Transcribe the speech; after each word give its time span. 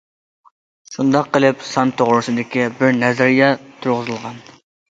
شۇنداق 0.95 1.29
قىلىپ، 1.35 1.61
سان 1.73 1.93
توغرىسىدىكى 2.01 2.65
بىر 2.81 2.99
نەزەرىيە 3.05 3.55
تۇرغۇزۇلغان. 3.85 4.45